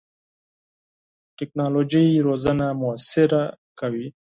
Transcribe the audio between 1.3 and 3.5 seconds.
ټکنالوژي روزنه موثره